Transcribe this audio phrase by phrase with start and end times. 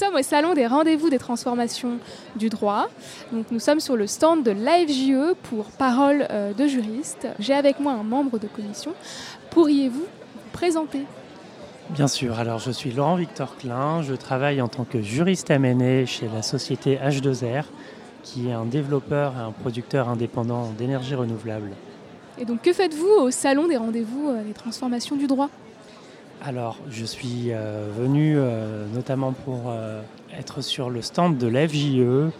[0.00, 1.98] Sommes au salon des rendez-vous des transformations
[2.34, 2.88] du droit.
[3.32, 7.28] Donc nous sommes sur le stand de l'AFJE pour parole euh, de juriste.
[7.38, 8.92] J'ai avec moi un membre de commission.
[9.50, 10.06] Pourriez-vous vous
[10.52, 11.00] présenter?
[11.90, 16.06] Bien sûr, alors je suis Laurent Victor Klein, je travaille en tant que juriste M&A
[16.06, 17.64] chez la société H2R,
[18.22, 21.72] qui est un développeur et un producteur indépendant d'énergie renouvelable.
[22.38, 25.50] Et donc que faites-vous au salon des rendez-vous euh, des transformations du droit?
[26.42, 29.72] Alors, je suis euh, venu euh, notamment pour
[30.36, 32.32] être sur le stand de l'FJE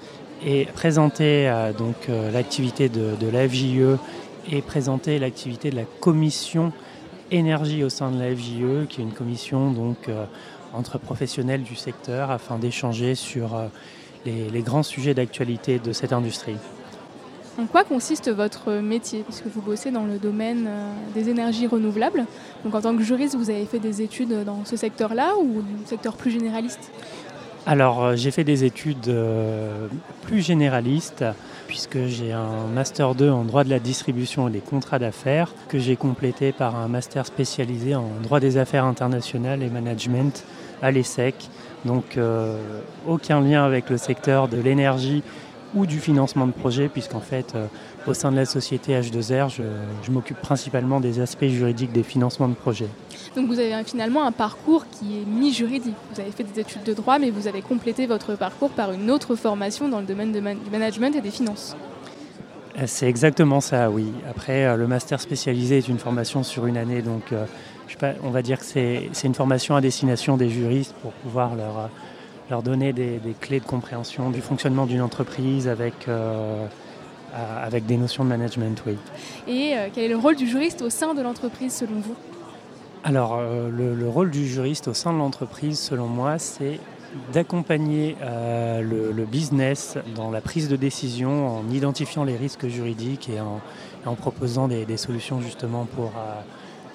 [0.45, 3.99] et présenter donc l'activité de, de l'FJE
[4.51, 6.73] et présenter l'activité de la commission
[7.31, 10.25] énergie au sein de la FJE, qui est une commission donc, euh,
[10.73, 13.67] entre professionnels du secteur afin d'échanger sur euh,
[14.25, 16.57] les, grands sujets d'actualité de cette industrie.
[17.61, 22.25] En quoi consiste votre métier Puisque vous bossez dans le domaine euh, des énergies renouvelables?
[22.65, 25.87] Donc en tant que juriste, vous avez fait des études dans ce secteur-là ou un
[25.87, 26.91] secteur plus généraliste?
[27.67, 29.15] Alors j'ai fait des études
[30.23, 31.27] plus généralistes
[31.67, 35.79] puisque j'ai un Master 2 en droit de la distribution et des contrats d'affaires que
[35.79, 40.45] j'ai complété par un master spécialisé en droit des affaires internationales et management
[40.81, 41.35] à l'ESSEC.
[41.85, 42.57] Donc euh,
[43.07, 45.23] aucun lien avec le secteur de l'énergie
[45.75, 47.67] ou du financement de projet, puisqu'en fait, euh,
[48.07, 52.55] au sein de la société H2R, je, m'occupe principalement des aspects juridiques des financements de
[52.55, 52.89] projets.
[53.37, 55.95] Donc vous avez finalement un parcours qui est mi-juridique.
[56.13, 59.11] Vous avez fait des études de droit, mais vous avez complété votre parcours par une
[59.11, 61.77] autre formation dans le domaine du management et des finances.
[62.79, 64.07] Euh, c'est exactement ça, oui.
[64.29, 67.33] Après, euh, le master spécialisé est une formation sur une année, donc
[68.23, 71.91] on va dire que c'est une formation à destination des juristes pour pouvoir leur
[72.51, 76.67] leur donner des, clés de compréhension du fonctionnement d'une entreprise avec, euh,
[77.33, 78.83] avec des notions de management.
[78.87, 78.97] Oui.
[79.47, 82.17] Et euh, quel est le rôle du juriste au sein de l'entreprise selon vous?
[83.05, 86.81] Alors, euh, le, rôle du juriste au sein de l'entreprise, selon moi, c'est
[87.33, 93.61] d'accompagner le, business dans la prise de décision en identifiant les risques juridiques et en,
[94.07, 96.13] en proposant des, des, solutions justement pour,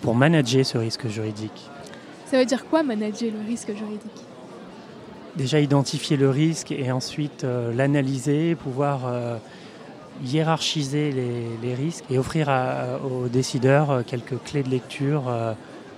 [0.02, 1.70] pour manager ce risque juridique.
[2.28, 4.26] Ça veut dire quoi manager le risque juridique?
[5.36, 9.38] Déjà identifier le risque et ensuite euh, l'analyser, pouvoir euh,
[10.24, 11.12] hiérarchiser
[11.62, 12.50] les, risques et offrir
[13.04, 15.24] aux décideurs euh, quelques clés de lecture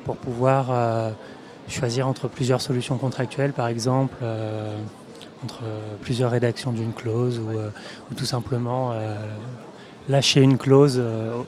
[0.05, 1.13] pour pouvoir
[1.67, 4.15] choisir entre plusieurs solutions contractuelles, par exemple,
[5.43, 5.63] entre
[6.01, 8.93] plusieurs rédactions d'une clause ou, tout simplement
[10.09, 11.01] lâcher une clause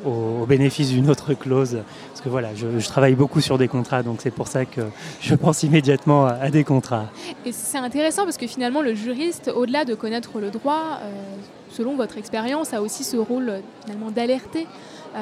[0.06, 1.80] au, bénéfice d'une autre clause.
[2.10, 4.82] Parce que voilà, je, travaille beaucoup sur des contrats, donc c'est pour ça que
[5.22, 7.10] je pense immédiatement à, des contrats.
[7.46, 11.14] Et c'est intéressant parce que finalement, le juriste, au-delà de connaître le droit, euh,
[11.70, 14.68] selon votre expérience, a aussi ce rôle finalement d'alerter.
[15.16, 15.20] Euh,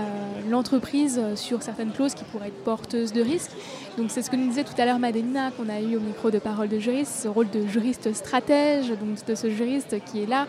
[0.50, 3.52] l'entreprise sur certaines clauses qui pourraient être porteuses de risques.
[3.98, 6.30] Donc c'est ce que nous disait tout à l'heure Madelina qu'on a eu au micro
[6.30, 10.26] de parole de juriste, ce rôle de juriste stratège, donc de ce juriste qui est
[10.26, 10.48] là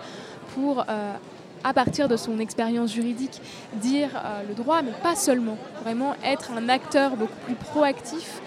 [0.54, 1.12] pour euh,
[1.64, 3.40] à partir de son expérience juridique,
[3.74, 5.56] dire euh, le droit, mais pas seulement.
[5.82, 8.40] Vraiment être un acteur beaucoup plus proactif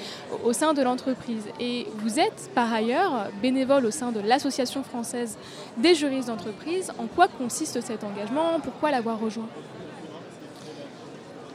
[0.44, 1.44] au sein de l'entreprise.
[1.60, 5.38] Et vous êtes par ailleurs bénévole au sein de l'Association française
[5.78, 6.92] des juristes d'entreprise.
[6.98, 8.60] En quoi consiste cet engagement?
[8.64, 9.48] Pourquoi l'avoir rejoint?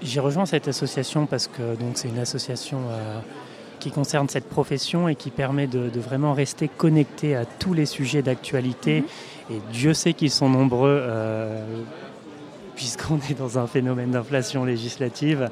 [0.02, 3.18] J'ai rejoint cette association parce que c'est une association euh,
[3.78, 8.22] qui concerne cette profession et qui permet de, vraiment rester connecté à tous les sujets
[8.22, 9.00] d'actualité.
[9.00, 9.56] Mhm.
[9.56, 10.98] Et Dieu sait qu'ils sont nombreux.
[11.00, 11.64] Euh,
[12.76, 15.48] puisqu'on est dans un phénomène d'inflation législative.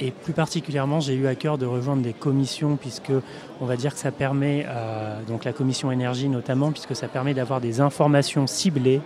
[0.00, 3.12] Et plus particulièrement, j'ai eu à cœur de rejoindre des commissions, puisque
[3.60, 7.34] on va dire que ça permet, euh, donc la commission énergie notamment, puisque ça permet
[7.34, 9.02] d'avoir des informations ciblées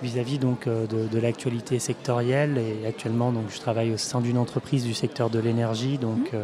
[0.00, 2.56] vis-à-vis donc euh, de, l'actualité sectorielle.
[2.56, 6.32] Et actuellement, donc, je travaille au sein d'une entreprise du secteur de l'énergie, donc.
[6.32, 6.38] Mmh.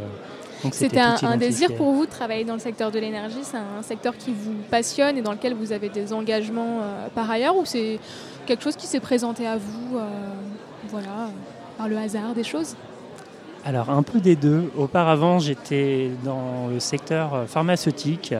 [0.72, 4.16] C'était un, désir pour vous de travailler dans le secteur de l'énergie C'est un secteur
[4.16, 7.98] qui vous passionne et dans lequel vous avez des engagements euh, par ailleurs Ou c'est
[8.46, 10.08] quelque chose qui s'est présenté à vous euh,
[10.88, 11.28] voilà,
[11.76, 12.76] par le hasard des choses?
[13.64, 14.70] Alors un peu des deux.
[14.76, 18.34] Auparavant, j'étais dans le secteur euh, pharmaceutique.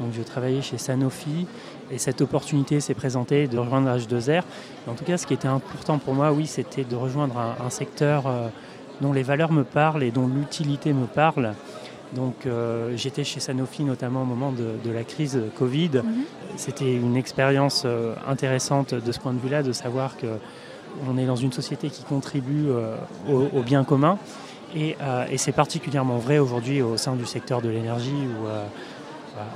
[0.00, 1.46] Donc je travaillais chez Sanofi
[1.90, 4.42] et cette opportunité s'est présentée de rejoindre H2R.
[4.86, 8.24] En tout cas, ce qui était important pour moi, oui, c'était de rejoindre un, secteur
[9.00, 11.54] dont les valeurs me parlent et dont l'utilité me parle.
[12.14, 12.46] Donc
[12.94, 15.90] j'étais chez Sanofi notamment au moment de, la crise Covid.
[16.04, 16.04] Mhm.
[16.56, 17.84] C'était une expérience
[18.28, 20.26] intéressante de ce point de vue-là, de savoir que
[21.08, 22.68] on est dans une société qui contribue
[23.28, 24.18] au, bien commun.
[24.74, 24.96] Et,
[25.30, 28.46] et c'est particulièrement vrai aujourd'hui au sein du secteur de l'énergie où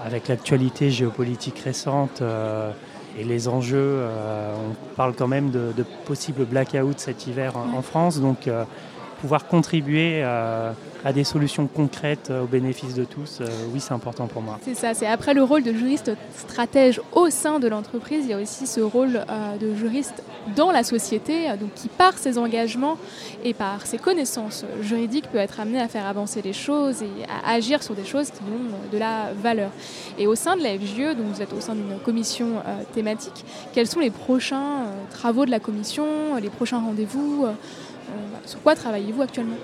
[0.04, 2.72] avec l'actualité géopolitique récente euh,
[3.18, 5.72] et les enjeux, euh, on parle quand même de,
[6.04, 8.20] possibles blackouts cet hiver en, France.
[8.20, 8.64] Donc euh,
[9.20, 10.74] pouvoir contribuer à,
[11.14, 13.40] des solutions concrètes au bénéfice de tous,
[13.72, 14.58] oui, c'est important pour moi.
[14.62, 18.34] C'est ça, c'est après le rôle de juriste stratège au sein de l'entreprise, il y
[18.34, 19.24] a aussi ce rôle
[19.60, 20.22] de juriste
[20.56, 22.98] dans la société, donc qui par ses engagements
[23.44, 27.52] et par ses connaissances juridiques peut être amené à faire avancer les choses et à
[27.52, 29.70] agir sur des choses qui ont de la valeur.
[30.18, 33.44] Et au sein de la FGE, donc vous êtes au sein d'une commission euh, thématique,
[33.72, 37.52] quels sont les prochains euh, travaux de la commission, les prochains rendez-vous euh,
[38.44, 39.56] Sur quoi travaillez-vous actuellement?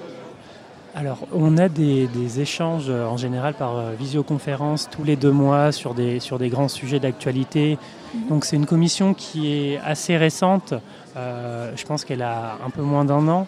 [0.95, 6.21] Alors, on a des, échanges en général par visioconférence tous les deux mois sur des,
[6.21, 7.77] sur des grands sujets d'actualité.
[8.15, 8.29] Mhm.
[8.29, 10.73] Donc, c'est une commission qui est assez récente.
[11.15, 13.47] je pense qu'elle a un peu moins d'un an.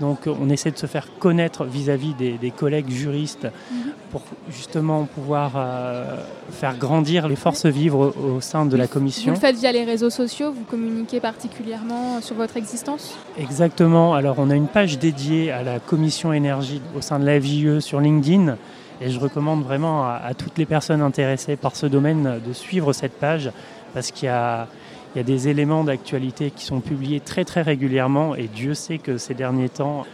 [0.00, 3.92] Donc on essaie de se faire connaître vis-à-vis des, collègues juristes mhm.
[4.10, 6.16] pour justement pouvoir euh,
[6.50, 9.32] faire grandir les forces vives au, sein de la commission.
[9.32, 13.16] Vous le faites via les réseaux sociaux, vous communiquez particulièrement sur votre existence?
[13.38, 17.40] Exactement, alors on a une page dédiée à la commission énergie au sein de la
[17.40, 18.56] FJE sur LinkedIn.
[19.00, 23.12] Et je recommande vraiment à toutes les personnes intéressées par ce domaine de suivre cette
[23.12, 23.52] page
[23.94, 24.66] parce qu'il y a,
[25.14, 28.98] il y a des éléments d'actualité qui sont publiés très très régulièrement et Dieu sait
[28.98, 30.04] que ces derniers temps,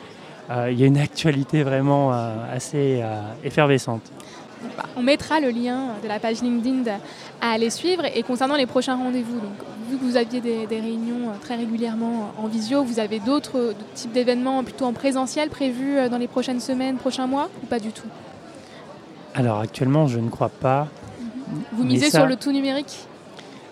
[0.51, 4.03] euh, il y a une actualité vraiment euh, assez euh, effervescente.
[4.97, 6.91] On mettra le lien de la page LinkedIn
[7.41, 8.05] à aller suivre.
[8.15, 9.53] Et concernant les prochains rendez-vous, donc,
[9.91, 14.65] vu que vous aviez des, réunions très régulièrement en visio, vous avez d'autres types d'événements
[14.65, 18.09] plutôt en présentiel prévus dans les prochaines semaines, prochains mois ou pas du tout?
[19.35, 20.89] Alors actuellement, je ne crois pas.
[21.73, 23.07] Vous misez sur le tout numérique?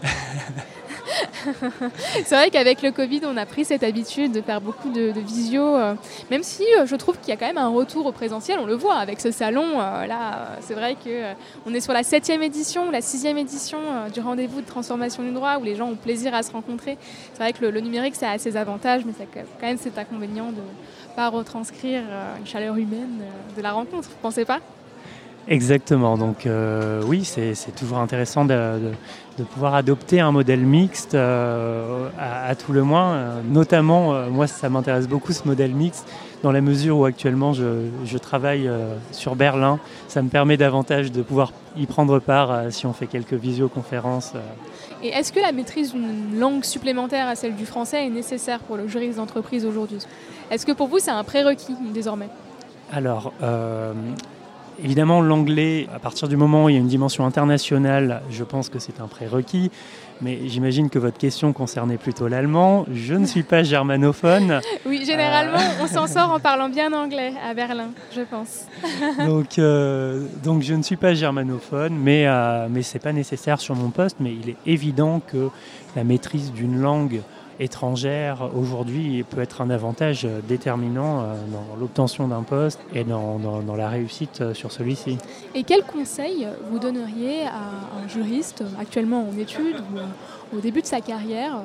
[2.24, 5.76] c'est vrai qu'avec le Covid, on a pris cette habitude de faire beaucoup de, visio,
[5.76, 5.94] euh,
[6.30, 8.66] même si euh, je trouve qu'il y a quand même un retour au présentiel, on
[8.66, 9.80] le voit avec ce salon.
[9.80, 13.78] Euh, là, c'est vrai qu'on est sur la septième édition, la sixième édition
[14.12, 16.98] du rendez-vous de transformation du droit, où les gens ont plaisir à se rencontrer.
[17.32, 19.98] C'est vrai que le, numérique, ça a ses avantages, mais ça a quand même cet
[19.98, 22.02] inconvénient de ne pas retranscrire
[22.38, 23.22] une chaleur humaine
[23.56, 24.08] de la rencontre.
[24.08, 24.60] Vous pensez pas?
[25.48, 26.48] Exactement, donc
[27.06, 28.92] oui, c'est toujours intéressant de,
[29.38, 33.42] de pouvoir adopter un modèle mixte euh, à, tout le moins.
[33.48, 36.08] notamment, euh, moi, ça m'intéresse beaucoup ce modèle mixte
[36.42, 39.78] dans la mesure où actuellement je, travaille euh, sur Berlin.
[40.08, 44.32] Ça me permet davantage de pouvoir y prendre part si on fait quelques visioconférences.
[45.02, 48.76] Et est-ce que la maîtrise d'une langue supplémentaire à celle du français est nécessaire pour
[48.76, 49.98] le juriste d'entreprise aujourd'hui?
[50.50, 52.28] Est-ce que pour vous c'est un prérequis désormais?
[52.92, 53.32] Alors,
[54.82, 58.68] Évidemment, l'anglais, à partir du moment où il y a une dimension internationale, je pense
[58.68, 59.70] que c'est un prérequis.
[60.22, 62.86] Mais j'imagine que votre question concernait plutôt l'allemand.
[62.92, 64.60] Je ne suis pas germanophone.
[64.86, 65.84] Oui, généralement, euh.
[65.84, 68.66] on s'en sort en parlant bien anglais à Berlin, je pense.
[69.26, 73.60] donc, euh, donc je ne suis pas germanophone, mais, euh, mais ce n'est pas nécessaire
[73.60, 74.16] sur mon poste.
[74.20, 75.50] Mais il est évident que
[75.96, 77.20] la maîtrise d'une langue
[77.60, 83.38] étrangère aujourd'hui peut être un avantage déterminant euh, dans l'obtention d'un poste et dans,
[83.76, 85.18] la réussite euh, sur celui-ci.
[85.54, 89.82] Et quel conseil vous donneriez à un juriste actuellement en études
[90.52, 91.62] ou au début de sa carrière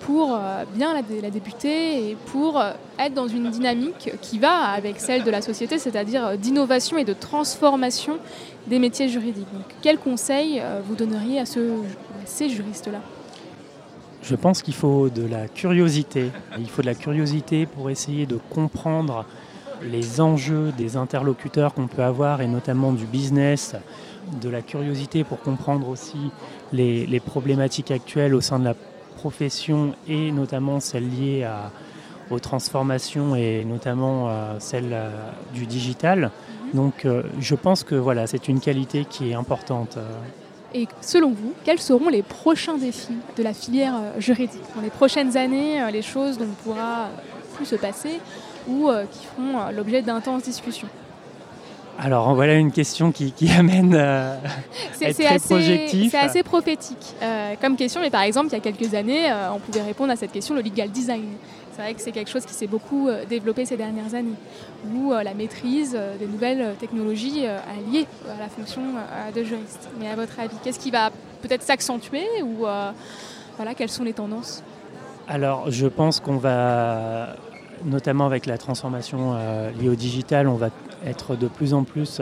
[0.00, 2.62] pour euh, bien la, débuter et pour
[2.98, 7.12] être dans une dynamique qui va avec celle de la société, c'est-à-dire d'innovation et de
[7.12, 8.18] transformation
[8.66, 9.52] des métiers juridiques?
[9.52, 13.00] Donc, quel conseil vous donneriez à ces juristes-là?
[14.22, 16.30] Je pense qu'il faut de la curiosité.
[16.58, 19.24] Il faut de la curiosité pour essayer de comprendre
[19.82, 23.76] les enjeux des interlocuteurs qu'on peut avoir et notamment du business,
[24.40, 26.18] de la curiosité pour comprendre aussi
[26.72, 28.74] les, problématiques actuelles au sein de la
[29.16, 31.48] profession et notamment celles liées
[32.30, 35.10] aux transformations et notamment euh, celles euh,
[35.52, 36.30] du digital.
[36.74, 39.98] Donc euh, je pense que voilà, c'est une qualité qui est importante.
[40.74, 44.90] Et selon vous, quels seront les prochains défis de la filière euh, juridique Dans les
[44.90, 47.08] prochaines années, euh, les choses dont on pourra
[47.56, 48.20] plus se passer
[48.68, 50.88] ou euh, qui feront l'objet d'intenses discussions
[52.02, 54.38] alors voilà une question qui, amène à
[55.02, 56.10] être très projectif.
[56.10, 57.14] C'est assez prophétique
[57.60, 60.32] comme question, mais par exemple, il y a quelques années, on pouvait répondre à cette
[60.32, 61.26] question, le legal design.
[61.80, 64.36] C'est vrai que c'est quelque chose qui s'est beaucoup euh, développé ces dernières années,
[64.94, 68.82] où euh, la maîtrise euh, des nouvelles technologies est liée à la fonction
[69.34, 69.88] de juriste.
[69.98, 71.08] Mais à votre avis, qu'est-ce qui va
[71.40, 72.66] peut-être s'accentuer ou
[73.56, 74.62] voilà, quelles sont les tendances?
[75.26, 77.36] Alors, je pense qu'on va,
[77.82, 79.34] notamment avec la transformation
[79.80, 80.68] liée au digital, on va
[81.06, 82.20] être de plus en plus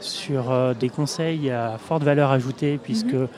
[0.00, 3.28] sur des conseils à forte valeur ajoutée, puisque Mhm.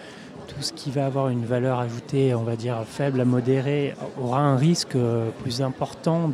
[0.55, 4.41] Tout ce qui va avoir une valeur ajoutée, on va dire faible à modérée, aura
[4.41, 6.31] un risque euh, plus important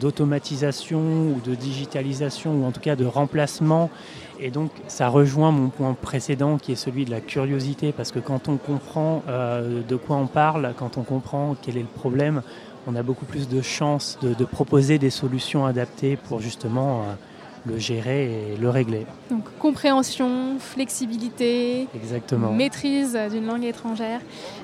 [0.00, 3.90] d'automatisation ou de digitalisation, ou en tout cas de remplacement.
[4.40, 8.18] Et donc ça rejoint mon point précédent qui est celui de la curiosité, parce que
[8.18, 12.42] quand on comprend euh, de quoi on parle, quand on comprend quel est le problème,
[12.86, 17.14] on a beaucoup plus de chances de, de proposer des solutions adaptées pour justement euh,
[17.66, 19.06] le gérer et le régler.
[19.30, 22.52] Donc compréhension, flexibilité, Exactement.
[22.52, 24.20] maîtrise d'une langue étrangère.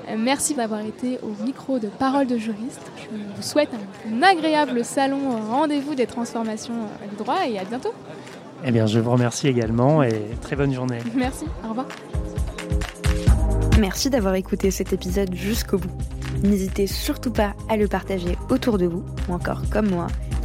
[0.09, 2.81] Euh, Merci d'avoir été au micro de Parole de juriste.
[3.13, 3.71] Je vous souhaite
[4.11, 5.19] un agréable salon
[5.51, 6.75] rendez-vous des transformations
[7.11, 7.93] du droit et à bientôt.
[8.65, 10.99] Eh bien, je vous remercie également et très bonne journée.
[11.15, 11.87] Merci, au revoir.
[13.79, 15.91] Merci d'avoir écouté cet épisode jusqu'au bout.
[16.43, 20.07] N'hésitez surtout pas à le partager autour de vous, ou encore comme moi,